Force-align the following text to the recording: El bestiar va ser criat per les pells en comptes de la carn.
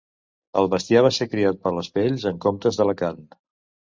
El 0.61 0.69
bestiar 0.69 1.03
va 1.07 1.11
ser 1.17 1.27
criat 1.33 1.59
per 1.65 1.73
les 1.75 1.89
pells 1.97 2.25
en 2.31 2.39
comptes 2.47 2.81
de 2.81 2.89
la 2.91 2.97
carn. 3.03 3.21